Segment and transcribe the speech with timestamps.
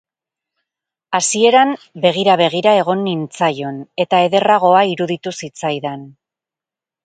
[1.17, 1.73] Hasieran
[2.07, 6.13] begira-begira egon nintzaion, eta ederragoa iruditu zitzaidan.